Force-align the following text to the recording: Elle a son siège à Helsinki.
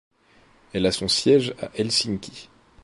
Elle 0.73 0.87
a 0.87 0.91
son 0.91 1.07
siège 1.07 1.53
à 1.61 1.69
Helsinki. 1.77 2.49